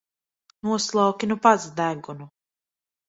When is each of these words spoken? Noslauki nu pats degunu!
Noslauki 0.67 1.25
nu 1.29 1.35
pats 1.43 1.63
degunu! 1.77 2.25